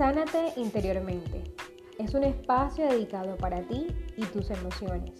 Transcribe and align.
Sánate 0.00 0.54
interiormente. 0.56 1.44
Es 1.98 2.14
un 2.14 2.24
espacio 2.24 2.88
dedicado 2.88 3.36
para 3.36 3.60
ti 3.68 3.88
y 4.16 4.24
tus 4.24 4.48
emociones. 4.48 5.12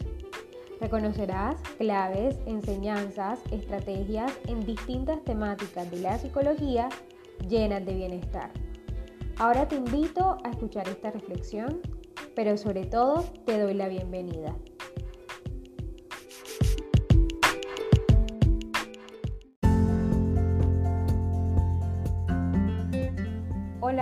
Reconocerás 0.80 1.60
claves, 1.76 2.38
enseñanzas, 2.46 3.40
estrategias 3.50 4.32
en 4.46 4.64
distintas 4.64 5.22
temáticas 5.24 5.90
de 5.90 5.98
la 5.98 6.18
psicología 6.18 6.88
llenas 7.46 7.84
de 7.84 7.92
bienestar. 7.92 8.50
Ahora 9.36 9.68
te 9.68 9.76
invito 9.76 10.38
a 10.44 10.48
escuchar 10.48 10.88
esta 10.88 11.10
reflexión, 11.10 11.82
pero 12.34 12.56
sobre 12.56 12.86
todo 12.86 13.22
te 13.44 13.60
doy 13.60 13.74
la 13.74 13.88
bienvenida. 13.88 14.56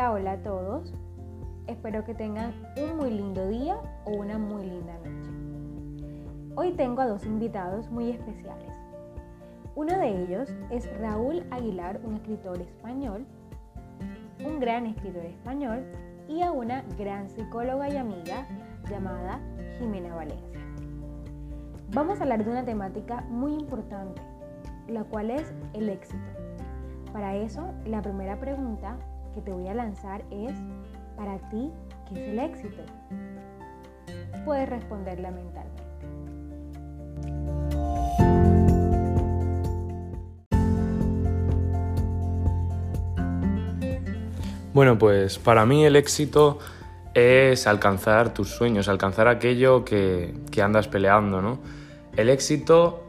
Hola, 0.07 0.33
a 0.33 0.43
todos. 0.45 0.95
Espero 1.66 2.05
que 2.05 2.15
tengan 2.15 2.55
un 2.77 2.97
muy 2.97 3.11
lindo 3.11 3.48
día 3.48 3.77
o 4.05 4.12
una 4.12 4.39
muy 4.39 4.65
linda 4.65 4.95
noche. 4.98 5.30
Hoy 6.55 6.73
tengo 6.73 7.02
a 7.02 7.09
dos 7.09 7.27
invitados 7.27 7.91
muy 7.91 8.11
especiales. 8.11 8.73
Uno 9.75 9.98
de 9.98 10.23
ellos 10.23 10.55
es 10.70 10.89
Raúl 11.01 11.45
Aguilar, 11.51 12.01
un 12.05 12.15
escritor 12.15 12.61
español, 12.61 13.27
un 14.47 14.61
gran 14.61 14.87
escritor 14.87 15.25
español, 15.25 15.84
y 16.28 16.42
a 16.42 16.53
una 16.53 16.84
gran 16.97 17.28
psicóloga 17.28 17.91
y 17.91 17.97
amiga 17.97 18.47
llamada 18.89 19.41
Jimena 19.78 20.15
Valencia. 20.15 20.61
Vamos 21.92 22.20
a 22.20 22.23
hablar 22.23 22.45
de 22.45 22.51
una 22.53 22.65
temática 22.65 23.23
muy 23.28 23.53
importante, 23.53 24.23
la 24.87 25.03
cual 25.03 25.33
es 25.33 25.53
el 25.75 25.89
éxito. 25.89 26.23
Para 27.12 27.34
eso, 27.34 27.75
la 27.84 28.01
primera 28.01 28.39
pregunta 28.39 28.97
que 29.39 29.44
te 29.44 29.53
voy 29.53 29.69
a 29.69 29.75
lanzar 29.75 30.25
es, 30.33 30.53
para 31.17 31.39
ti, 31.48 31.70
¿qué 32.08 32.20
es 32.20 32.28
el 32.28 32.39
éxito? 32.41 32.83
Puedes 34.45 34.69
responderla 34.69 35.30
mentalmente. 35.30 35.83
Bueno, 44.75 44.98
pues 44.98 45.39
para 45.39 45.64
mí 45.67 45.84
el 45.84 45.95
éxito 45.95 46.58
es 47.14 47.69
alcanzar 47.69 48.34
tus 48.34 48.48
sueños, 48.48 48.89
alcanzar 48.89 49.28
aquello 49.28 49.84
que, 49.84 50.34
andas 50.61 50.89
peleando, 50.89 51.41
¿no? 51.41 51.61
El 52.17 52.28
éxito 52.28 53.05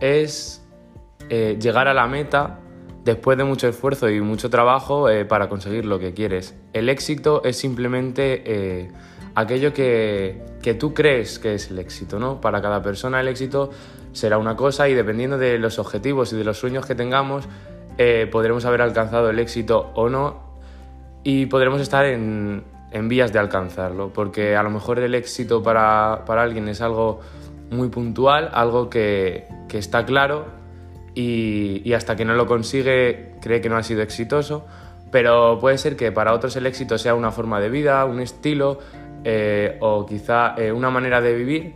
es 0.00 0.60
eh, 1.28 1.56
llegar 1.60 1.86
a 1.86 1.94
la 1.94 2.08
meta 2.08 2.58
después 3.08 3.36
de 3.36 3.44
mucho 3.44 3.68
esfuerzo 3.68 4.08
y 4.08 4.20
mucho 4.20 4.50
trabajo 4.50 5.08
eh, 5.08 5.24
para 5.24 5.48
conseguir 5.48 5.84
lo 5.84 5.98
que 5.98 6.14
quieres. 6.14 6.54
El 6.72 6.88
éxito 6.88 7.42
es 7.44 7.56
simplemente 7.56 8.42
eh, 8.44 8.90
aquello 9.34 9.72
que, 9.72 10.42
que, 10.62 10.74
tú 10.74 10.94
crees 10.94 11.38
que 11.38 11.54
es 11.54 11.70
el 11.70 11.78
éxito, 11.78 12.18
¿no? 12.18 12.40
Para 12.40 12.62
cada 12.62 12.82
persona 12.82 13.20
el 13.20 13.28
éxito 13.28 13.70
será 14.12 14.38
una 14.38 14.56
cosa 14.56 14.88
y 14.88 14.94
dependiendo 14.94 15.38
de 15.38 15.58
los 15.58 15.78
objetivos 15.78 16.32
y 16.32 16.36
de 16.36 16.44
los 16.44 16.58
sueños 16.58 16.86
que 16.86 16.94
tengamos, 16.94 17.44
podremos 18.30 18.64
haber 18.64 18.80
alcanzado 18.80 19.28
el 19.28 19.40
éxito 19.40 19.90
o 19.94 20.08
no 20.08 20.48
y 21.24 21.46
podremos 21.46 21.80
estar 21.80 22.06
en, 22.06 22.64
vías 23.02 23.32
de 23.32 23.38
alcanzarlo, 23.38 24.12
porque 24.14 24.56
a 24.56 24.62
lo 24.62 24.70
mejor 24.70 24.98
el 24.98 25.14
éxito 25.14 25.62
para, 25.62 26.14
alguien 26.14 26.68
es 26.68 26.80
algo 26.80 27.20
muy 27.70 27.88
puntual, 27.88 28.48
algo 28.52 28.88
que, 28.88 29.46
está 29.70 30.06
claro 30.06 30.46
y, 31.20 31.92
hasta 31.92 32.16
que 32.16 32.24
no 32.24 32.34
lo 32.34 32.46
consigue 32.46 33.34
cree 33.40 33.60
que 33.60 33.68
no 33.68 33.76
ha 33.76 33.82
sido 33.82 34.02
exitoso, 34.02 34.66
pero 35.10 35.58
puede 35.58 35.78
ser 35.78 35.96
que 35.96 36.12
para 36.12 36.32
otros 36.32 36.54
el 36.56 36.66
éxito 36.66 36.98
sea 36.98 37.14
una 37.14 37.32
forma 37.32 37.60
de 37.60 37.70
vida, 37.70 38.04
un 38.04 38.20
estilo 38.20 38.78
eh, 39.24 39.76
o 39.80 40.06
quizá 40.06 40.54
eh, 40.56 40.70
una 40.70 40.90
manera 40.90 41.20
de 41.20 41.34
vivir 41.34 41.74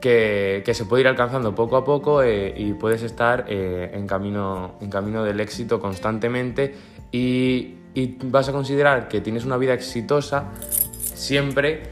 que, 0.00 0.64
se 0.72 0.84
puede 0.84 1.02
ir 1.02 1.08
alcanzando 1.08 1.54
poco 1.54 1.76
a 1.76 1.84
poco 1.84 2.22
eh, 2.22 2.52
y 2.56 2.72
puedes 2.72 3.02
estar 3.02 3.44
en, 3.48 4.06
camino, 4.06 4.74
en 4.80 4.90
camino 4.90 5.22
del 5.22 5.38
éxito 5.38 5.78
constantemente 5.78 6.74
y, 7.12 7.76
y 7.94 8.18
vas 8.24 8.48
a 8.48 8.52
considerar 8.52 9.06
que 9.06 9.20
tienes 9.20 9.44
una 9.44 9.56
vida 9.58 9.74
exitosa 9.74 10.50
siempre 11.22 11.82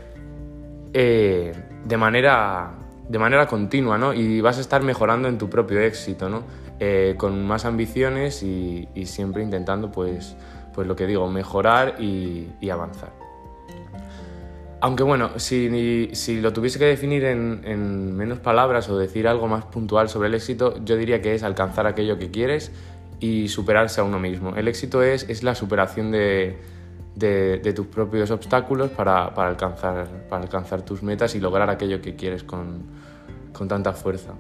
eh, 0.93 1.53
de, 1.85 1.97
manera, 1.97 2.73
de 3.09 3.19
manera 3.19 3.47
continua, 3.47 3.97
¿no? 3.97 4.13
Y 4.13 4.41
vas 4.41 4.59
a 4.59 4.61
estar 4.61 4.83
mejorando 4.83 5.29
en 5.29 5.39
tu 5.39 5.49
propio 5.49 5.81
éxito, 5.81 6.29
¿no? 6.29 6.43
Eh, 6.83 7.15
con 7.19 7.45
más 7.45 7.67
ambiciones 7.67 8.43
y, 8.43 8.89
siempre 9.05 9.43
intentando, 9.43 9.93
pues, 9.93 10.35
pues 10.73 10.89
lo 10.89 10.97
que 10.97 11.07
digo, 11.07 11.29
mejorar 11.29 12.01
y, 12.01 12.49
avanzar. 12.71 13.13
Aunque 14.81 15.03
bueno, 15.03 15.39
si, 15.39 16.09
si, 16.15 16.41
lo 16.41 16.55
tuviese 16.55 16.79
que 16.79 16.87
definir 16.87 17.25
en, 17.25 17.61
en 17.65 18.17
menos 18.17 18.39
palabras 18.39 18.89
o 18.89 18.97
decir 18.97 19.29
algo 19.29 19.47
más 19.47 19.67
puntual 19.67 20.09
sobre 20.09 20.29
el 20.29 20.35
éxito, 20.35 20.83
yo 20.83 20.97
diría 20.97 21.21
que 21.21 21.35
es 21.35 21.43
alcanzar 21.43 21.87
aquello 21.87 22.19
que 22.19 22.31
quieres 22.31 22.73
y 23.21 23.49
superarse 23.49 24.01
a 24.01 24.05
uno 24.05 24.19
mismo. 24.19 24.57
El 24.57 24.67
éxito 24.67 25.03
es, 25.03 25.29
es 25.29 25.43
la 25.43 25.55
superación 25.55 26.11
de, 26.11 26.57
de, 27.15 27.73
tus 27.75 27.89
propios 27.89 28.31
obstáculos 28.31 28.89
para, 28.89 29.35
para, 29.35 29.51
alcanzar, 29.51 30.07
para 30.31 30.45
alcanzar 30.45 30.81
tus 30.81 31.03
metas 31.03 31.35
y 31.35 31.41
lograr 31.41 31.69
aquello 31.69 32.01
que 32.01 32.17
quieres 32.17 32.43
con, 32.43 32.85
con 33.53 33.69
tanta 33.69 33.93
fuerza. 33.93 34.33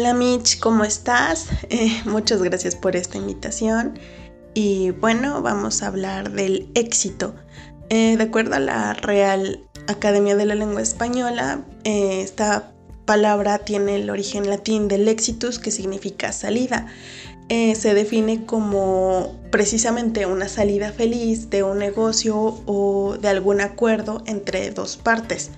Hola 0.00 0.14
Mitch, 0.14 0.58
¿cómo 0.60 0.84
estás? 0.84 1.48
Eh, 1.68 2.00
muchas 2.06 2.42
gracias 2.42 2.74
por 2.74 2.96
esta 2.96 3.18
invitación. 3.18 3.98
Y 4.54 4.92
bueno, 4.92 5.42
vamos 5.42 5.82
a 5.82 5.88
hablar 5.88 6.32
del 6.32 6.70
éxito. 6.74 7.34
Eh, 7.90 8.16
de 8.16 8.22
acuerdo 8.22 8.54
a 8.54 8.60
la 8.60 8.94
Real 8.94 9.62
Academia 9.88 10.36
de 10.36 10.46
la 10.46 10.54
Lengua 10.54 10.80
Española, 10.80 11.66
eh, 11.84 12.22
esta 12.22 12.72
palabra 13.04 13.58
tiene 13.58 13.96
el 13.96 14.08
origen 14.08 14.48
latín 14.48 14.88
del 14.88 15.06
exitus, 15.06 15.58
que 15.58 15.70
significa 15.70 16.32
salida. 16.32 16.86
Se 17.50 17.92
define 17.92 18.46
como 18.46 19.36
precisamente 19.50 20.24
una 20.24 20.48
salida 20.48 20.92
feliz 20.92 21.50
de 21.50 21.62
un 21.62 21.76
negocio 21.76 22.62
o 22.64 23.18
de 23.20 23.28
algún 23.28 23.60
acuerdo 23.60 24.22
entre 24.24 24.70
dos 24.70 24.96
partes. 24.96 25.50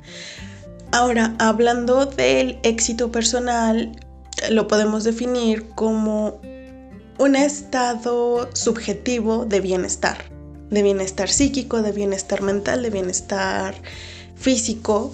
Ahora, 0.90 1.36
hablando 1.38 2.06
del 2.06 2.58
éxito 2.64 3.12
personal, 3.12 3.92
lo 4.50 4.68
podemos 4.68 5.04
definir 5.04 5.68
como 5.70 6.40
un 7.18 7.36
estado 7.36 8.48
subjetivo 8.54 9.44
de 9.44 9.60
bienestar, 9.60 10.18
de 10.70 10.82
bienestar 10.82 11.28
psíquico, 11.28 11.82
de 11.82 11.92
bienestar 11.92 12.42
mental, 12.42 12.82
de 12.82 12.90
bienestar 12.90 13.74
físico 14.34 15.12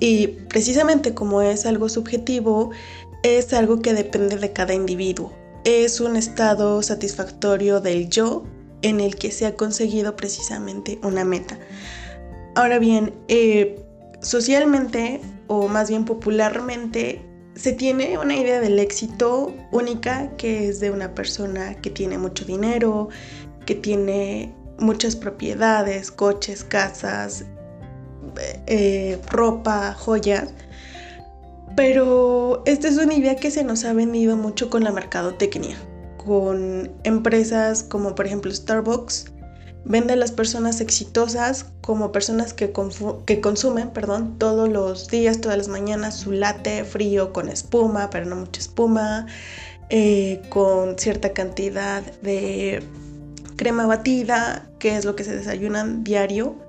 y 0.00 0.28
precisamente 0.48 1.14
como 1.14 1.42
es 1.42 1.66
algo 1.66 1.88
subjetivo, 1.88 2.70
es 3.22 3.52
algo 3.52 3.80
que 3.80 3.94
depende 3.94 4.36
de 4.36 4.52
cada 4.52 4.74
individuo. 4.74 5.32
Es 5.64 6.00
un 6.00 6.16
estado 6.16 6.82
satisfactorio 6.82 7.80
del 7.80 8.08
yo 8.08 8.44
en 8.82 9.00
el 9.00 9.16
que 9.16 9.32
se 9.32 9.46
ha 9.46 9.54
conseguido 9.54 10.14
precisamente 10.14 11.00
una 11.02 11.24
meta. 11.24 11.58
Ahora 12.54 12.78
bien, 12.78 13.12
eh, 13.26 13.84
socialmente 14.20 15.20
o 15.48 15.68
más 15.68 15.88
bien 15.88 16.04
popularmente 16.04 17.27
se 17.58 17.72
tiene 17.72 18.16
una 18.18 18.36
idea 18.36 18.60
del 18.60 18.78
éxito 18.78 19.52
única 19.72 20.30
que 20.36 20.68
es 20.68 20.78
de 20.78 20.92
una 20.92 21.12
persona 21.14 21.74
que 21.74 21.90
tiene 21.90 22.16
mucho 22.16 22.44
dinero, 22.44 23.08
que 23.66 23.74
tiene 23.74 24.54
muchas 24.78 25.16
propiedades, 25.16 26.12
coches, 26.12 26.62
casas, 26.62 27.44
eh, 28.68 29.18
ropa, 29.30 29.92
joyas. 29.94 30.50
Pero 31.74 32.62
esta 32.64 32.86
es 32.86 32.96
una 32.96 33.14
idea 33.14 33.34
que 33.34 33.50
se 33.50 33.64
nos 33.64 33.84
ha 33.84 33.92
vendido 33.92 34.36
mucho 34.36 34.70
con 34.70 34.84
la 34.84 34.92
mercadotecnia, 34.92 35.76
con 36.16 36.92
empresas 37.02 37.82
como 37.82 38.14
por 38.14 38.26
ejemplo 38.26 38.54
Starbucks. 38.54 39.32
Vende 39.88 40.12
a 40.12 40.16
las 40.16 40.32
personas 40.32 40.80
exitosas 40.80 41.66
como 41.80 42.12
personas 42.12 42.52
que, 42.52 42.72
que 43.26 43.40
consumen 43.40 43.90
perdón, 43.90 44.38
todos 44.38 44.68
los 44.68 45.08
días, 45.08 45.40
todas 45.40 45.56
las 45.56 45.68
mañanas 45.68 46.14
su 46.16 46.32
latte 46.32 46.84
frío 46.84 47.32
con 47.32 47.48
espuma, 47.48 48.10
pero 48.10 48.26
no 48.26 48.36
mucha 48.36 48.60
espuma, 48.60 49.26
eh, 49.88 50.42
con 50.50 50.98
cierta 50.98 51.32
cantidad 51.32 52.02
de 52.20 52.82
crema 53.56 53.86
batida, 53.86 54.70
que 54.78 54.96
es 54.96 55.06
lo 55.06 55.16
que 55.16 55.24
se 55.24 55.34
desayunan 55.34 56.04
diario 56.04 56.68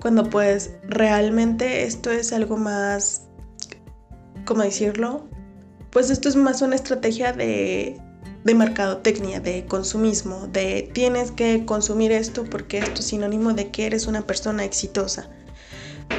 cuando 0.00 0.28
pues 0.28 0.72
realmente 0.84 1.84
esto 1.84 2.10
es 2.10 2.32
algo 2.32 2.56
más, 2.56 3.22
¿cómo 4.44 4.62
decirlo? 4.62 5.28
Pues 5.90 6.10
esto 6.10 6.28
es 6.28 6.36
más 6.36 6.62
una 6.62 6.76
estrategia 6.76 7.32
de, 7.32 8.00
de 8.46 8.54
mercadotecnia, 8.54 9.40
de 9.40 9.66
consumismo, 9.66 10.46
de 10.46 10.88
tienes 10.94 11.32
que 11.32 11.66
consumir 11.66 12.12
esto 12.12 12.44
porque 12.44 12.78
esto 12.78 13.00
es 13.00 13.06
sinónimo 13.08 13.52
de 13.54 13.72
que 13.72 13.86
eres 13.86 14.06
una 14.06 14.22
persona 14.22 14.64
exitosa. 14.64 15.28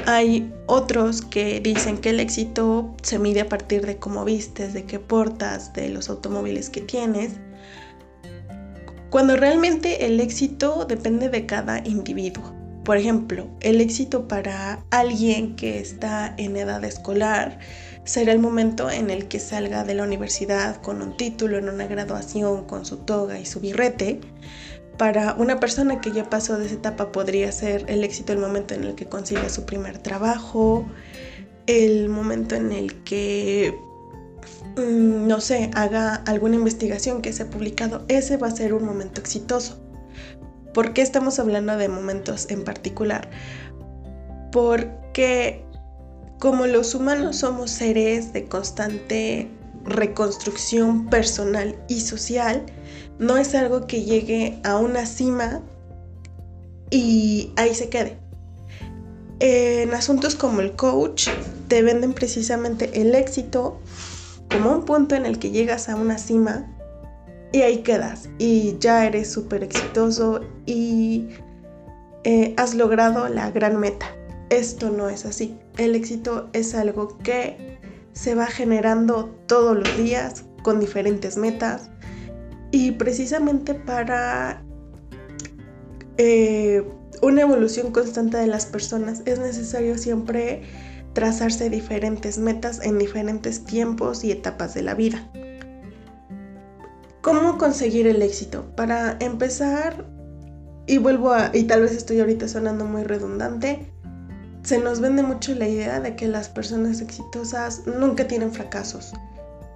Hay 0.06 0.54
otros 0.66 1.22
que 1.22 1.62
dicen 1.62 1.98
que 1.98 2.10
el 2.10 2.20
éxito 2.20 2.94
se 3.02 3.18
mide 3.18 3.40
a 3.40 3.50
partir 3.50 3.86
de 3.86 3.96
cómo 3.96 4.26
vistes, 4.26 4.74
de 4.74 4.84
qué 4.84 5.00
portas, 5.00 5.72
de 5.72 5.88
los 5.88 6.10
automóviles 6.10 6.70
que 6.70 6.82
tienes. 6.82 7.32
Cuando 9.10 9.38
realmente 9.38 10.06
el 10.06 10.20
éxito 10.20 10.84
depende 10.84 11.30
de 11.30 11.46
cada 11.46 11.80
individuo. 11.88 12.57
Por 12.88 12.96
ejemplo, 12.96 13.50
el 13.60 13.82
éxito 13.82 14.30
para 14.30 14.82
alguien 14.92 15.58
que 15.58 15.78
está 15.78 16.34
en 16.38 16.56
edad 16.56 16.82
escolar 16.86 17.60
será 18.06 18.32
el 18.32 18.40
momento 18.40 18.90
en 18.90 19.10
el 19.10 19.28
que 19.28 19.42
salga 19.42 19.84
de 19.84 19.94
la 19.94 20.04
universidad 20.04 20.82
con 20.82 21.02
un 21.02 21.18
título, 21.18 21.58
en 21.58 21.68
una 21.68 21.86
graduación, 21.86 22.64
con 22.64 22.86
su 22.86 23.00
toga 23.00 23.42
y 23.42 23.46
su 23.46 23.60
birrete. 23.60 24.22
Para 24.98 25.34
una 25.34 25.60
persona 25.60 26.00
que 26.00 26.14
ya 26.14 26.30
pasó 26.30 26.58
de 26.58 26.68
esa 26.68 26.76
etapa 26.76 27.12
podría 27.12 27.52
ser 27.52 27.84
el 27.90 28.06
éxito 28.06 28.32
el 28.32 28.40
momento 28.40 28.74
en 28.74 28.86
el 28.86 28.96
que 28.96 29.06
consiga 29.06 29.50
su 29.50 29.66
primer 29.66 29.98
trabajo, 29.98 30.86
el 31.66 32.08
momento 32.08 32.56
en 32.56 32.72
el 32.72 33.04
que, 33.04 33.78
mm, 34.78 35.28
no 35.28 35.42
sé, 35.42 35.72
haga 35.74 36.16
alguna 36.26 36.56
investigación 36.56 37.22
que 37.22 37.34
se 37.34 37.44
ha 37.44 37.50
publicado. 37.50 38.06
Ese 38.08 38.38
va 38.38 38.48
a 38.48 38.52
ser 38.52 38.74
un 38.74 38.86
momento 38.86 39.20
exitoso. 39.20 39.87
¿Por 40.78 40.94
qué 40.94 41.02
estamos 41.02 41.40
hablando 41.40 41.76
de 41.76 41.90
momentos 41.90 42.52
en 42.52 42.64
particular? 42.64 43.28
Porque 44.52 45.66
como 46.38 46.68
los 46.68 46.94
humanos 46.94 47.38
somos 47.38 47.72
seres 47.72 48.32
de 48.32 48.46
constante 48.46 49.50
reconstrucción 49.86 51.08
personal 51.08 51.76
y 51.88 52.02
social, 52.02 52.64
no 53.18 53.38
es 53.38 53.56
algo 53.56 53.88
que 53.88 54.04
llegue 54.04 54.60
a 54.64 54.78
una 54.78 55.08
cima 55.08 55.64
y 56.92 57.54
ahí 57.56 57.74
se 57.74 57.90
quede. 57.90 58.20
En 59.40 59.96
asuntos 59.96 60.36
como 60.36 60.62
el 60.62 60.74
coach, 60.74 61.28
te 61.70 61.82
venden 61.82 62.14
precisamente 62.14 63.02
el 63.02 63.16
éxito 63.16 63.82
como 64.52 64.74
un 64.74 64.86
punto 64.86 65.16
en 65.16 65.26
el 65.26 65.40
que 65.40 65.50
llegas 65.50 65.90
a 65.90 65.96
una 65.96 66.20
cima 66.20 66.72
y 67.52 67.62
ahí 67.62 67.84
quedas 67.84 68.30
y 68.38 68.78
ya 68.80 69.06
eres 69.06 69.32
súper 69.32 69.64
exitoso 69.64 70.42
y 70.66 71.28
eh, 72.24 72.54
has 72.58 72.76
logrado 72.76 73.28
la 73.30 73.52
gran 73.52 73.80
meta. 73.80 74.08
Esto 74.50 74.90
no 74.90 75.10
es 75.10 75.26
así. 75.26 75.58
El 75.78 75.96
éxito 75.96 76.50
es 76.54 76.74
algo 76.76 77.18
que 77.20 77.78
se 78.14 78.36
va 78.36 78.48
generando 78.48 79.26
todos 79.46 79.78
los 79.78 79.98
días 79.98 80.46
con 80.64 80.80
diferentes 80.80 81.38
metas 81.38 81.90
y 82.72 82.92
precisamente 82.92 83.74
para 83.74 84.64
eh, 86.18 86.84
una 87.22 87.42
evolución 87.42 87.92
constante 87.92 88.38
de 88.38 88.48
las 88.48 88.66
personas 88.66 89.22
es 89.26 89.40
necesario 89.40 89.98
siempre 89.98 90.64
trazarse 91.14 91.70
diferentes 91.70 92.38
metas 92.38 92.82
en 92.84 92.98
diferentes 92.98 93.64
tiempos 93.64 94.24
y 94.24 94.32
etapas 94.32 94.74
de 94.74 94.82
la 94.84 94.94
vida. 94.94 95.32
¿Cómo 97.22 97.58
conseguir 97.58 98.08
el 98.08 98.22
éxito? 98.22 98.66
Para 98.76 99.18
empezar, 99.20 100.06
y 100.86 100.98
vuelvo 100.98 101.34
a, 101.34 101.52
y 101.54 101.64
tal 101.64 101.82
vez 101.82 101.92
estoy 101.92 102.20
ahorita 102.20 102.48
sonando 102.48 102.86
muy 102.86 103.04
redundante, 103.04 103.92
se 104.64 104.80
nos 104.80 105.00
vende 105.00 105.24
mucho 105.24 105.56
la 105.56 105.68
idea 105.68 106.00
de 106.00 106.16
que 106.16 106.28
las 106.28 106.50
personas 106.50 107.02
exitosas 107.02 107.84
nunca 107.86 108.28
tienen 108.28 108.52
fracasos. 108.52 109.14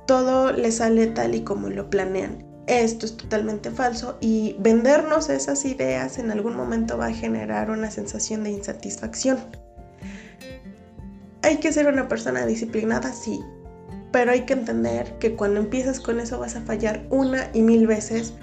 Todo 0.06 0.52
les 0.52 0.78
sale 0.78 1.08
tal 1.08 1.36
y 1.36 1.42
como 1.42 1.70
lo 1.70 1.90
planean. 1.90 2.46
Esto 2.68 3.06
es 3.06 3.18
totalmente 3.18 3.72
falso 3.72 4.18
y 4.22 4.56
vendernos 4.60 5.30
esas 5.30 5.66
ideas 5.66 6.20
en 6.20 6.32
algún 6.32 6.56
momento 6.56 6.98
va 6.98 7.08
a 7.08 7.14
generar 7.14 7.70
una 7.72 7.90
sensación 7.90 8.44
de 8.44 8.52
insatisfacción. 8.52 9.40
Hay 11.42 11.58
que 11.58 11.74
ser 11.74 11.88
una 11.88 12.08
persona 12.08 12.46
disciplinada, 12.46 13.12
sí, 13.14 13.42
pero 14.12 14.32
hay 14.32 14.42
que 14.42 14.54
entender 14.54 15.18
que 15.20 15.36
cuando 15.36 15.60
empiezas 15.60 16.00
con 16.00 16.20
eso 16.20 16.40
vas 16.40 16.56
a 16.56 16.62
fallar 16.62 17.06
una 17.10 17.50
y 17.54 17.62
mil 17.62 17.88
veces. 17.88 18.34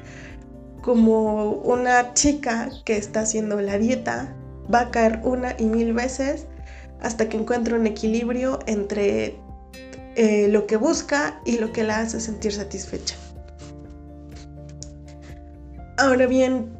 Como 0.83 1.51
una 1.51 2.15
chica 2.15 2.71
que 2.85 2.97
está 2.97 3.21
haciendo 3.21 3.61
la 3.61 3.79
dieta, 3.79 4.35
va 4.73 4.81
a 4.81 4.91
caer 4.91 5.21
una 5.25 5.55
y 5.59 5.65
mil 5.65 5.93
veces 5.93 6.47
hasta 7.01 7.29
que 7.29 7.37
encuentre 7.37 7.75
un 7.75 7.87
equilibrio 7.87 8.59
entre 8.67 9.39
eh, 10.17 10.49
lo 10.49 10.67
que 10.67 10.77
busca 10.77 11.41
y 11.45 11.59
lo 11.59 11.73
que 11.73 11.85
la 11.85 12.01
hace 12.01 12.21
sentir 12.21 12.53
satisfecha. 12.53 13.17
Ahora 15.97 16.27
bien, 16.27 16.73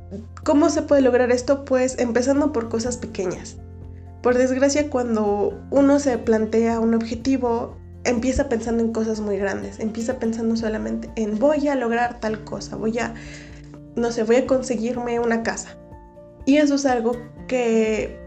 ¿cómo 0.45 0.71
se 0.71 0.83
puede 0.83 1.03
lograr 1.03 1.31
esto? 1.31 1.65
Pues 1.65 1.99
empezando 1.99 2.53
por 2.53 2.69
cosas 2.69 2.97
pequeñas. 2.97 3.57
Por 4.23 4.37
desgracia, 4.37 4.91
cuando 4.91 5.61
uno 5.71 5.99
se 5.99 6.19
plantea 6.19 6.81
un 6.81 6.95
objetivo, 6.95 7.77
empieza 8.09 8.49
pensando 8.49 8.83
en 8.83 8.93
cosas 8.93 9.21
muy 9.21 9.37
grandes, 9.37 9.81
empieza 9.81 10.19
pensando 10.19 10.57
solamente 10.57 11.11
en 11.17 11.39
voy 11.39 11.69
a 11.69 11.75
lograr 11.75 12.21
tal 12.21 12.45
cosa, 12.45 12.77
voy 12.77 12.99
a, 12.99 13.15
no 13.97 14.11
sé, 14.11 14.23
voy 14.23 14.37
a 14.37 14.47
conseguirme 14.47 15.21
una 15.21 15.43
casa. 15.43 15.77
Y 16.47 16.57
eso 16.57 16.77
es 16.77 16.87
algo 16.87 17.13
que 17.47 18.19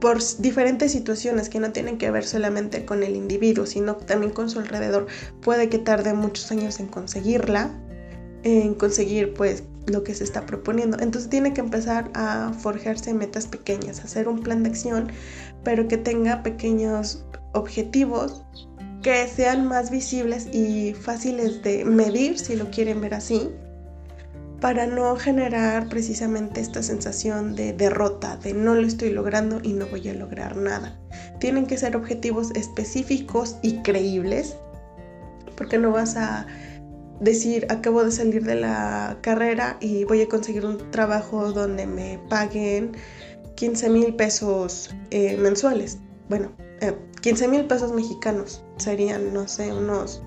por 0.00 0.18
diferentes 0.38 0.92
situaciones 0.92 1.48
que 1.48 1.58
no 1.58 1.72
tienen 1.72 1.96
que 1.96 2.10
ver 2.10 2.24
solamente 2.24 2.84
con 2.84 3.02
el 3.02 3.16
individuo, 3.16 3.64
sino 3.64 3.96
también 3.96 4.32
con 4.32 4.50
su 4.50 4.58
alrededor, 4.58 5.06
puede 5.40 5.70
que 5.70 5.78
tarde 5.78 6.12
muchos 6.12 6.52
años 6.52 6.78
en 6.80 6.86
conseguirla, 6.86 7.70
en 8.42 8.74
conseguir 8.74 9.32
pues 9.32 9.62
lo 9.86 10.04
que 10.04 10.14
se 10.14 10.24
está 10.24 10.44
proponiendo. 10.44 10.98
Entonces 11.00 11.30
tiene 11.30 11.54
que 11.54 11.62
empezar 11.62 12.10
a 12.14 12.52
forjarse 12.52 13.14
metas 13.14 13.46
pequeñas, 13.46 14.04
hacer 14.04 14.28
un 14.28 14.42
plan 14.42 14.62
de 14.62 14.70
acción, 14.70 15.10
pero 15.64 15.88
que 15.88 15.96
tenga 15.96 16.42
pequeños 16.42 17.24
objetivos 17.54 18.44
que 19.02 19.26
sean 19.28 19.66
más 19.66 19.90
visibles 19.90 20.48
y 20.52 20.94
fáciles 20.94 21.62
de 21.62 21.84
medir, 21.84 22.38
si 22.38 22.56
lo 22.56 22.70
quieren 22.70 23.00
ver 23.00 23.14
así, 23.14 23.50
para 24.60 24.86
no 24.86 25.16
generar 25.16 25.88
precisamente 25.88 26.60
esta 26.60 26.82
sensación 26.82 27.54
de 27.54 27.72
derrota, 27.72 28.36
de 28.38 28.54
no 28.54 28.74
lo 28.74 28.86
estoy 28.86 29.10
logrando 29.10 29.60
y 29.62 29.74
no 29.74 29.86
voy 29.86 30.08
a 30.08 30.14
lograr 30.14 30.56
nada. 30.56 30.98
Tienen 31.38 31.66
que 31.66 31.76
ser 31.76 31.96
objetivos 31.96 32.50
específicos 32.52 33.56
y 33.62 33.82
creíbles, 33.82 34.56
porque 35.56 35.78
no 35.78 35.90
vas 35.90 36.16
a 36.16 36.46
decir, 37.20 37.66
acabo 37.70 38.04
de 38.04 38.12
salir 38.12 38.44
de 38.44 38.56
la 38.56 39.18
carrera 39.20 39.76
y 39.80 40.04
voy 40.04 40.22
a 40.22 40.28
conseguir 40.28 40.64
un 40.64 40.90
trabajo 40.90 41.52
donde 41.52 41.86
me 41.86 42.18
paguen 42.28 42.92
15 43.56 43.90
mil 43.90 44.14
pesos 44.16 44.94
eh, 45.10 45.36
mensuales. 45.36 45.98
Bueno, 46.28 46.52
15 47.20 47.44
eh, 47.44 47.48
mil 47.48 47.64
pesos 47.66 47.92
mexicanos 47.92 48.62
serían, 48.76 49.32
no 49.32 49.48
sé, 49.48 49.72
unos... 49.72 50.22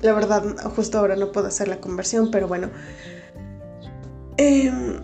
la 0.00 0.12
verdad, 0.12 0.42
justo 0.74 0.98
ahora 0.98 1.16
no 1.16 1.32
puedo 1.32 1.46
hacer 1.46 1.68
la 1.68 1.80
conversión, 1.80 2.30
pero 2.30 2.48
bueno. 2.48 2.70
Em, 4.36 5.00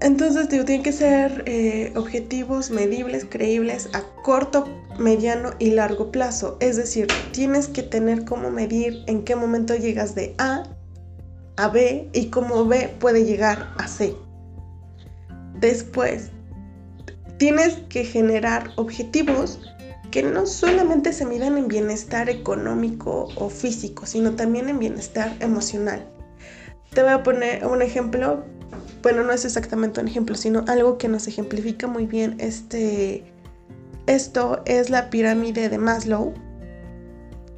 entonces, 0.00 0.48
digo, 0.50 0.64
tienen 0.64 0.82
que 0.82 0.92
ser 0.92 1.44
eh, 1.46 1.92
objetivos 1.96 2.70
medibles, 2.70 3.24
creíbles 3.24 3.88
a 3.94 4.02
corto, 4.22 4.66
mediano 4.98 5.52
y 5.58 5.70
largo 5.70 6.12
plazo. 6.12 6.58
Es 6.60 6.76
decir, 6.76 7.08
tienes 7.32 7.68
que 7.68 7.82
tener 7.82 8.24
cómo 8.24 8.50
medir 8.50 9.02
en 9.06 9.24
qué 9.24 9.34
momento 9.34 9.74
llegas 9.74 10.14
de 10.14 10.34
A 10.38 10.64
a 11.56 11.68
B 11.68 12.08
y 12.12 12.30
cómo 12.30 12.64
B 12.64 12.94
puede 12.98 13.24
llegar 13.24 13.72
a 13.78 13.88
C. 13.88 14.14
Después, 15.54 16.30
tienes 17.44 17.74
que 17.90 18.04
generar 18.04 18.70
objetivos 18.76 19.60
que 20.10 20.22
no 20.22 20.46
solamente 20.46 21.12
se 21.12 21.26
midan 21.26 21.58
en 21.58 21.68
bienestar 21.68 22.30
económico 22.30 23.28
o 23.36 23.50
físico, 23.50 24.06
sino 24.06 24.34
también 24.34 24.70
en 24.70 24.78
bienestar 24.78 25.36
emocional. 25.40 26.08
Te 26.94 27.02
voy 27.02 27.12
a 27.12 27.22
poner 27.22 27.66
un 27.66 27.82
ejemplo, 27.82 28.46
bueno, 29.02 29.24
no 29.24 29.32
es 29.34 29.44
exactamente 29.44 30.00
un 30.00 30.08
ejemplo, 30.08 30.36
sino 30.36 30.64
algo 30.68 30.96
que 30.96 31.08
nos 31.08 31.28
ejemplifica 31.28 31.86
muy 31.86 32.06
bien 32.06 32.36
este, 32.38 33.30
esto 34.06 34.62
es 34.64 34.88
la 34.88 35.10
pirámide 35.10 35.68
de 35.68 35.76
Maslow. 35.76 36.32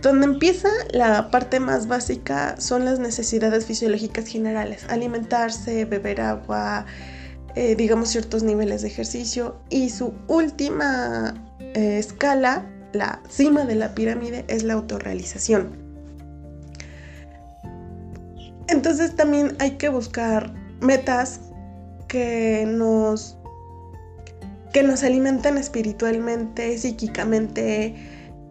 Donde 0.03 0.27
empieza 0.27 0.69
la 0.91 1.31
parte 1.31 1.61
más 1.61 1.87
básica 1.87 2.61
son 2.61 2.85
las 2.85 2.99
necesidades 2.99 3.67
fisiológicas 3.67 4.27
generales, 4.27 4.85
alimentarse, 4.89 5.85
beber 5.85 6.23
agua, 6.23 6.87
eh, 7.57 7.75
digamos, 7.75 8.11
ciertos 8.11 8.43
niveles 8.43 8.83
de 8.83 8.89
ejercicio. 8.89 9.57
Y 9.71 9.89
su 9.89 10.13
última 10.29 11.35
eh, 11.59 11.99
escala, 11.99 12.67
la 12.93 13.23
cima 13.31 13.65
de 13.65 13.77
la 13.77 13.95
pirámide, 13.95 14.45
es 14.49 14.63
la 14.63 14.75
autorrealización. 14.75 15.71
Entonces 18.69 19.17
también 19.17 19.57
hay 19.59 19.73
que 19.73 19.89
buscar 19.89 20.53
metas 20.81 21.41
que 22.09 22.67
nos 22.69 23.39
que 24.73 24.83
nos 24.83 25.03
alimenten 25.03 25.57
espiritualmente, 25.57 26.77
psíquicamente, 26.77 27.95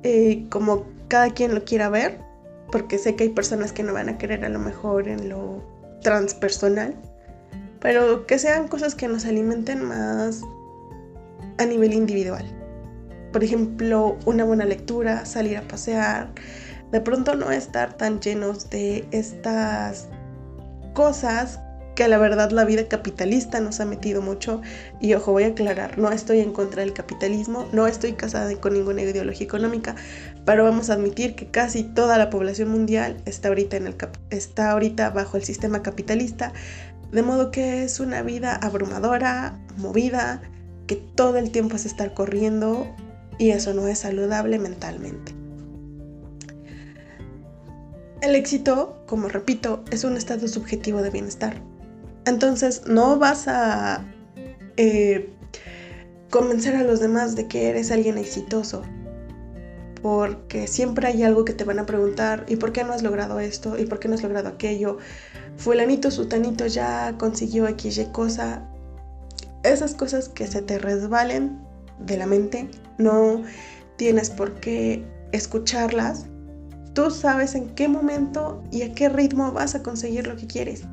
eh, 0.01 0.47
como 0.49 0.85
cada 1.07 1.29
quien 1.29 1.53
lo 1.53 1.63
quiera 1.65 1.89
ver, 1.89 2.17
porque 2.71 2.97
sé 2.97 3.15
que 3.15 3.25
hay 3.25 3.29
personas 3.29 3.71
que 3.71 3.83
no 3.83 3.93
van 3.93 4.09
a 4.09 4.17
querer 4.17 4.43
a 4.43 4.49
lo 4.49 4.57
mejor 4.57 5.07
en 5.07 5.29
lo 5.29 5.63
transpersonal 6.01 6.95
pero 7.85 8.25
que 8.25 8.39
sean 8.39 8.67
cosas 8.67 8.95
que 8.95 9.07
nos 9.07 9.25
alimenten 9.25 9.85
más 9.85 10.41
a 11.59 11.65
nivel 11.65 11.93
individual. 11.93 12.43
Por 13.31 13.43
ejemplo, 13.43 14.17
una 14.25 14.43
buena 14.43 14.65
lectura, 14.65 15.23
salir 15.23 15.55
a 15.55 15.61
pasear, 15.61 16.31
de 16.91 16.99
pronto 16.99 17.35
no 17.35 17.51
estar 17.51 17.95
tan 17.95 18.19
llenos 18.21 18.71
de 18.71 19.07
estas 19.11 20.09
cosas 20.95 21.59
que 21.95 22.07
la 22.07 22.17
verdad 22.17 22.51
la 22.51 22.65
vida 22.65 22.87
capitalista 22.87 23.59
nos 23.59 23.79
ha 23.79 23.85
metido 23.85 24.21
mucho. 24.21 24.61
Y 24.99 25.13
ojo, 25.13 25.31
voy 25.31 25.43
a 25.43 25.47
aclarar, 25.47 25.97
no 25.97 26.11
estoy 26.11 26.39
en 26.39 26.53
contra 26.53 26.81
del 26.81 26.93
capitalismo, 26.93 27.67
no 27.71 27.87
estoy 27.87 28.13
casada 28.13 28.53
con 28.55 28.73
ninguna 28.73 29.03
ideología 29.03 29.45
económica, 29.45 29.95
pero 30.43 30.63
vamos 30.63 30.89
a 30.89 30.93
admitir 30.93 31.35
que 31.35 31.47
casi 31.47 31.83
toda 31.83 32.17
la 32.17 32.29
población 32.29 32.69
mundial 32.69 33.17
está 33.25 33.47
ahorita, 33.47 33.77
en 33.77 33.87
el 33.87 33.95
está 34.29 34.71
ahorita 34.71 35.11
bajo 35.11 35.37
el 35.37 35.43
sistema 35.43 35.81
capitalista, 35.81 36.51
de 37.15 37.23
modo 37.23 37.49
que 37.49 37.85
es 37.85 38.01
una 38.01 38.21
vida 38.23 38.55
abrumadora, 38.55 39.57
movida, 39.77 40.41
que 40.85 40.97
todo 40.97 41.37
el 41.37 41.49
tiempo 41.49 41.77
es 41.77 41.85
estar 41.85 42.13
corriendo 42.13 42.93
y 43.37 43.51
eso 43.51 43.73
no 43.73 43.87
es 43.87 43.99
saludable 43.99 44.59
mentalmente. 44.59 45.33
El 48.21 48.35
éxito, 48.35 49.01
como 49.07 49.29
repito, 49.29 49.85
es 49.91 50.03
un 50.03 50.17
estado 50.17 50.45
subjetivo 50.49 51.01
de 51.01 51.09
bienestar. 51.09 51.61
Entonces 52.25 52.81
no 52.85 53.17
vas 53.17 53.47
a 53.47 54.03
eh, 54.75 55.29
convencer 56.29 56.75
a 56.75 56.83
los 56.83 56.99
demás 56.99 57.37
de 57.37 57.47
que 57.47 57.69
eres 57.69 57.91
alguien 57.91 58.17
exitoso. 58.17 58.83
Porque 60.01 60.67
siempre 60.67 61.07
hay 61.07 61.23
algo 61.23 61.45
que 61.45 61.53
te 61.53 61.63
van 61.63 61.79
a 61.79 61.85
preguntar, 61.85 62.45
¿y 62.49 62.57
por 62.57 62.73
qué 62.73 62.83
no 62.83 62.91
has 62.91 63.03
logrado 63.03 63.39
esto? 63.39 63.77
¿Y 63.79 63.85
por 63.85 63.99
qué 63.99 64.09
no 64.09 64.15
has 64.15 64.23
logrado 64.23 64.49
aquello? 64.49 64.97
Fulanito, 65.57 66.11
sutanito 66.11 66.67
ya 66.67 67.15
consiguió 67.17 67.67
XY 67.67 68.07
cosa. 68.11 68.67
Esas 69.63 69.95
cosas 69.95 70.29
que 70.29 70.47
se 70.47 70.61
te 70.61 70.77
resbalen 70.77 71.59
de 71.99 72.17
la 72.17 72.27
mente, 72.27 72.69
no 72.97 73.41
tienes 73.97 74.29
por 74.29 74.53
qué 74.59 75.05
escucharlas. 75.31 76.27
Tú 76.93 77.09
sabes 77.09 77.55
en 77.55 77.69
qué 77.69 77.87
momento 77.87 78.63
y 78.71 78.83
a 78.83 78.93
qué 78.93 79.09
ritmo 79.09 79.51
vas 79.51 79.75
a 79.75 79.83
conseguir 79.83 80.27
lo 80.27 80.35
que 80.35 80.47
quieres. 80.47 80.83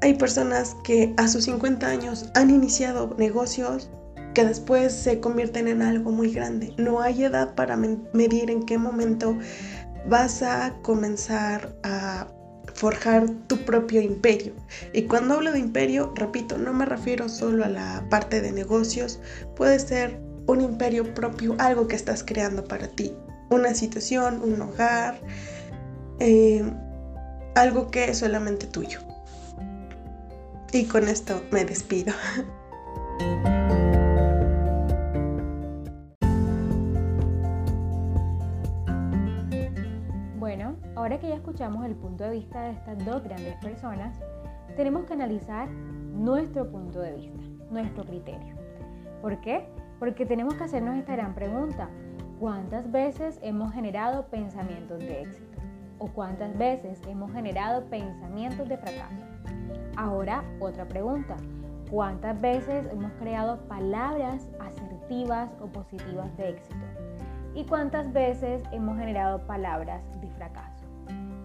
Hay 0.00 0.14
personas 0.14 0.76
que 0.84 1.14
a 1.16 1.28
sus 1.28 1.44
50 1.44 1.86
años 1.86 2.26
han 2.34 2.50
iniciado 2.50 3.14
negocios 3.18 3.88
que 4.34 4.44
después 4.44 4.92
se 4.92 5.20
convierten 5.20 5.68
en 5.68 5.82
algo 5.82 6.10
muy 6.10 6.32
grande. 6.32 6.74
No 6.78 7.00
hay 7.00 7.24
edad 7.24 7.54
para 7.54 7.76
medir 7.76 8.50
en 8.50 8.64
qué 8.64 8.78
momento 8.78 9.36
vas 10.08 10.42
a 10.42 10.74
comenzar 10.82 11.74
a 11.82 12.26
forjar 12.74 13.28
tu 13.46 13.56
propio 13.64 14.00
imperio. 14.00 14.52
Y 14.92 15.02
cuando 15.02 15.34
hablo 15.34 15.52
de 15.52 15.58
imperio, 15.58 16.12
repito, 16.16 16.58
no 16.58 16.72
me 16.72 16.84
refiero 16.84 17.28
solo 17.28 17.64
a 17.64 17.68
la 17.68 18.06
parte 18.10 18.40
de 18.40 18.52
negocios, 18.52 19.20
puede 19.56 19.78
ser 19.78 20.18
un 20.46 20.60
imperio 20.60 21.14
propio, 21.14 21.54
algo 21.58 21.86
que 21.86 21.96
estás 21.96 22.24
creando 22.24 22.64
para 22.64 22.88
ti, 22.88 23.14
una 23.50 23.74
situación, 23.74 24.42
un 24.42 24.60
hogar, 24.60 25.20
eh, 26.18 26.64
algo 27.54 27.90
que 27.90 28.10
es 28.10 28.18
solamente 28.18 28.66
tuyo. 28.66 29.00
Y 30.72 30.84
con 30.86 31.08
esto 31.08 31.42
me 31.50 31.64
despido. 31.64 32.12
Bueno, 40.42 40.74
ahora 40.96 41.20
que 41.20 41.28
ya 41.28 41.36
escuchamos 41.36 41.86
el 41.86 41.94
punto 41.94 42.24
de 42.24 42.30
vista 42.30 42.62
de 42.62 42.72
estas 42.72 42.98
dos 43.04 43.22
grandes 43.22 43.54
personas, 43.58 44.18
tenemos 44.74 45.04
que 45.04 45.12
analizar 45.12 45.70
nuestro 45.70 46.68
punto 46.68 46.98
de 46.98 47.12
vista, 47.12 47.44
nuestro 47.70 48.04
criterio. 48.04 48.56
¿Por 49.20 49.40
qué? 49.40 49.68
Porque 50.00 50.26
tenemos 50.26 50.54
que 50.54 50.64
hacernos 50.64 50.96
esta 50.96 51.12
gran 51.12 51.36
pregunta. 51.36 51.88
¿Cuántas 52.40 52.90
veces 52.90 53.38
hemos 53.40 53.72
generado 53.72 54.26
pensamientos 54.30 54.98
de 54.98 55.22
éxito? 55.22 55.58
¿O 56.00 56.08
cuántas 56.08 56.58
veces 56.58 57.00
hemos 57.06 57.30
generado 57.30 57.84
pensamientos 57.84 58.68
de 58.68 58.78
fracaso? 58.78 59.24
Ahora, 59.96 60.42
otra 60.58 60.88
pregunta. 60.88 61.36
¿Cuántas 61.88 62.40
veces 62.40 62.88
hemos 62.90 63.12
creado 63.12 63.60
palabras 63.68 64.50
asertivas 64.58 65.52
o 65.60 65.66
positivas 65.66 66.36
de 66.36 66.48
éxito? 66.48 66.84
¿Y 67.54 67.64
cuántas 67.64 68.10
veces 68.12 68.62
hemos 68.72 68.98
generado 68.98 69.46
palabras 69.46 70.02
fracaso? 70.42 70.84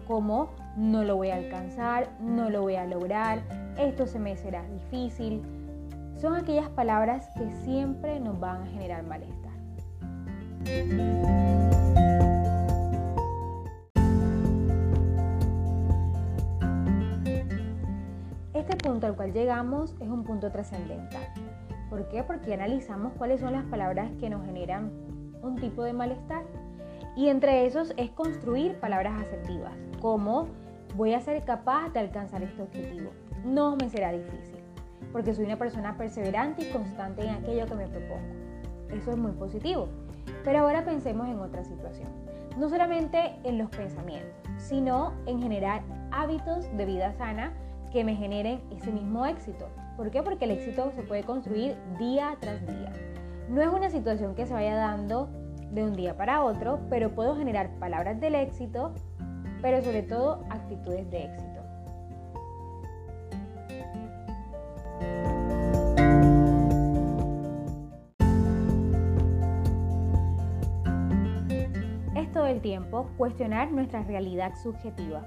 Como 0.06 0.50
no 0.76 1.04
lo 1.04 1.16
voy 1.16 1.30
a 1.30 1.36
alcanzar, 1.36 2.08
no 2.20 2.50
lo 2.50 2.62
voy 2.62 2.76
a 2.76 2.86
lograr, 2.86 3.42
esto 3.78 4.06
se 4.06 4.18
me 4.18 4.36
será 4.36 4.64
difícil. 4.66 5.42
Son 6.16 6.34
aquellas 6.34 6.68
palabras 6.70 7.28
que 7.36 7.50
siempre 7.64 8.18
nos 8.18 8.40
van 8.40 8.62
a 8.62 8.66
generar 8.66 9.04
malestar. 9.04 9.48
punto 18.78 19.06
al 19.06 19.16
cual 19.16 19.32
llegamos 19.32 19.94
es 20.00 20.08
un 20.08 20.24
punto 20.24 20.50
trascendental. 20.50 21.22
¿Por 21.90 22.08
qué? 22.08 22.22
Porque 22.22 22.54
analizamos 22.54 23.12
cuáles 23.18 23.40
son 23.40 23.52
las 23.52 23.64
palabras 23.64 24.10
que 24.18 24.30
nos 24.30 24.44
generan 24.46 24.90
un 25.42 25.56
tipo 25.56 25.82
de 25.82 25.92
malestar. 25.92 26.44
Y 27.16 27.28
entre 27.28 27.66
esos 27.66 27.92
es 27.96 28.10
construir 28.10 28.78
palabras 28.78 29.20
asertivas, 29.20 29.72
como 30.00 30.48
voy 30.96 31.14
a 31.14 31.20
ser 31.20 31.44
capaz 31.44 31.90
de 31.90 32.00
alcanzar 32.00 32.42
este 32.42 32.62
objetivo. 32.62 33.10
No 33.44 33.76
me 33.76 33.88
será 33.88 34.12
difícil, 34.12 34.58
porque 35.12 35.34
soy 35.34 35.44
una 35.44 35.58
persona 35.58 35.96
perseverante 35.96 36.62
y 36.62 36.72
constante 36.72 37.22
en 37.22 37.30
aquello 37.30 37.66
que 37.66 37.74
me 37.74 37.88
propongo. 37.88 38.48
Eso 38.90 39.10
es 39.10 39.16
muy 39.16 39.32
positivo. 39.32 39.88
Pero 40.44 40.60
ahora 40.60 40.84
pensemos 40.84 41.28
en 41.28 41.38
otra 41.40 41.64
situación. 41.64 42.08
No 42.56 42.68
solamente 42.68 43.36
en 43.44 43.58
los 43.58 43.70
pensamientos, 43.70 44.32
sino 44.56 45.12
en 45.26 45.40
generar 45.40 45.82
hábitos 46.10 46.64
de 46.76 46.84
vida 46.84 47.12
sana 47.12 47.52
que 47.92 48.04
me 48.04 48.14
generen 48.14 48.60
ese 48.70 48.90
mismo 48.90 49.24
éxito. 49.26 49.68
¿Por 49.96 50.10
qué? 50.10 50.22
Porque 50.22 50.44
el 50.44 50.52
éxito 50.52 50.90
se 50.94 51.02
puede 51.02 51.22
construir 51.24 51.76
día 51.98 52.36
tras 52.40 52.64
día. 52.66 52.92
No 53.48 53.62
es 53.62 53.68
una 53.68 53.90
situación 53.90 54.34
que 54.34 54.46
se 54.46 54.54
vaya 54.54 54.74
dando 54.74 55.28
de 55.70 55.84
un 55.84 55.94
día 55.94 56.16
para 56.16 56.42
otro, 56.42 56.80
pero 56.88 57.14
puedo 57.14 57.36
generar 57.36 57.70
palabras 57.78 58.20
del 58.20 58.34
éxito, 58.34 58.94
pero 59.60 59.82
sobre 59.82 60.02
todo 60.02 60.44
actitudes 60.50 61.10
de 61.10 61.24
éxito. 61.24 61.48
Es 72.16 72.32
todo 72.32 72.46
el 72.46 72.60
tiempo 72.60 73.10
cuestionar 73.16 73.70
nuestra 73.70 74.02
realidad 74.02 74.54
subjetiva. 74.62 75.26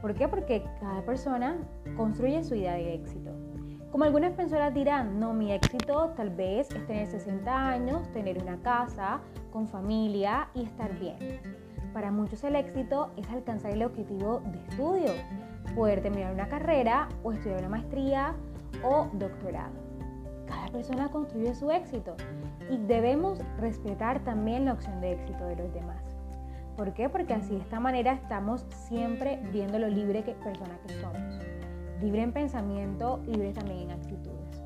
¿Por 0.00 0.14
qué? 0.14 0.28
Porque 0.28 0.64
cada 0.80 1.02
persona 1.04 1.58
construye 1.96 2.42
su 2.44 2.54
idea 2.54 2.74
de 2.74 2.94
éxito. 2.94 3.49
Como 3.90 4.04
algunas 4.04 4.32
personas 4.34 4.72
dirán, 4.72 5.18
no, 5.18 5.32
mi 5.32 5.50
éxito 5.50 6.12
tal 6.16 6.30
vez 6.30 6.70
es 6.70 6.86
tener 6.86 7.08
60 7.08 7.68
años, 7.68 8.08
tener 8.12 8.40
una 8.40 8.56
casa, 8.62 9.20
con 9.52 9.66
familia 9.66 10.48
y 10.54 10.62
estar 10.62 10.96
bien. 10.96 11.18
Para 11.92 12.12
muchos 12.12 12.44
el 12.44 12.54
éxito 12.54 13.10
es 13.16 13.28
alcanzar 13.30 13.72
el 13.72 13.82
objetivo 13.82 14.42
de 14.46 14.58
estudio, 14.60 15.12
poder 15.74 16.02
terminar 16.02 16.32
una 16.32 16.48
carrera 16.48 17.08
o 17.24 17.32
estudiar 17.32 17.58
una 17.58 17.68
maestría 17.68 18.36
o 18.84 19.08
doctorado. 19.14 19.74
Cada 20.46 20.68
persona 20.68 21.10
construye 21.10 21.52
su 21.56 21.72
éxito 21.72 22.14
y 22.70 22.76
debemos 22.76 23.40
respetar 23.58 24.20
también 24.20 24.66
la 24.66 24.74
opción 24.74 25.00
de 25.00 25.14
éxito 25.14 25.44
de 25.46 25.56
los 25.56 25.74
demás. 25.74 26.04
¿Por 26.76 26.94
qué? 26.94 27.08
Porque 27.08 27.34
así 27.34 27.56
de 27.56 27.60
esta 27.60 27.80
manera 27.80 28.12
estamos 28.12 28.64
siempre 28.70 29.40
viendo 29.52 29.80
lo 29.80 29.88
libre 29.88 30.22
que 30.22 30.32
persona 30.32 30.78
que 30.86 30.94
somos. 30.94 31.49
Libre 32.02 32.22
en 32.22 32.32
pensamiento, 32.32 33.20
libre 33.26 33.52
también 33.52 33.80
en 33.80 33.90
actitudes. 33.90 34.62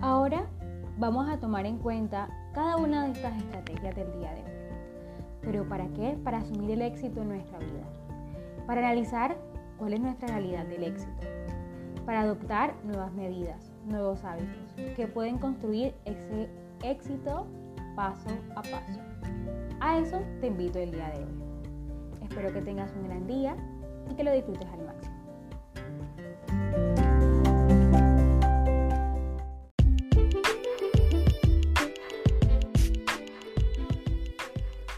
Ahora 0.00 0.46
vamos 0.98 1.28
a 1.28 1.38
tomar 1.38 1.66
en 1.66 1.78
cuenta 1.78 2.28
cada 2.54 2.76
una 2.76 3.04
de 3.04 3.12
estas 3.12 3.36
estrategias 3.36 3.94
del 3.94 4.12
día 4.12 4.32
de 4.32 4.42
hoy. 4.42 4.50
¿Pero 5.42 5.68
para 5.68 5.86
qué? 5.88 6.16
Para 6.24 6.38
asumir 6.38 6.70
el 6.70 6.82
éxito 6.82 7.20
en 7.20 7.28
nuestra 7.28 7.58
vida. 7.58 7.84
Para 8.66 8.80
analizar 8.80 9.36
cuál 9.78 9.92
es 9.92 10.00
nuestra 10.00 10.28
realidad 10.28 10.64
del 10.64 10.84
éxito. 10.84 11.26
Para 12.06 12.22
adoptar 12.22 12.74
nuevas 12.84 13.12
medidas 13.12 13.74
nuevos 13.86 14.24
hábitos 14.24 14.74
que 14.96 15.06
pueden 15.06 15.38
construir 15.38 15.94
ese 16.04 16.48
éxito 16.82 17.46
paso 17.94 18.30
a 18.56 18.62
paso. 18.62 18.98
A 19.80 19.98
eso 19.98 20.20
te 20.40 20.46
invito 20.48 20.78
el 20.78 20.92
día 20.92 21.10
de 21.10 21.24
hoy. 21.24 21.34
Espero 22.22 22.50
que 22.52 22.62
tengas 22.62 22.90
un 22.96 23.04
gran 23.04 23.26
día 23.26 23.54
y 24.10 24.14
que 24.14 24.24
lo 24.24 24.32
disfrutes 24.32 24.66
al 24.68 24.86
máximo. 24.86 25.14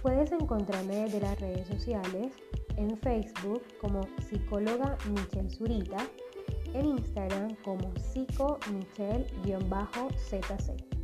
Puedes 0.02 0.30
encontrarme 0.32 1.04
desde 1.04 1.20
las 1.20 1.40
redes 1.40 1.66
sociales, 1.66 2.32
en 2.76 2.96
Facebook 2.98 3.62
como 3.80 4.02
psicóloga 4.28 4.98
Michelle 5.10 5.50
Zurita, 5.50 5.98
en 6.74 6.86
Instagram 6.86 7.56
como 7.64 7.92
psico-michelle-zc. 7.96 10.95